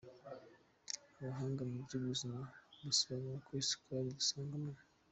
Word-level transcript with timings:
Abahanga 1.19 1.61
mu 1.69 1.77
by’ubuzima 1.85 2.39
basobanura 2.85 3.37
ko 3.45 3.51
isukari 3.61 4.09
dusanga 4.19 4.55
mu 4.63 4.71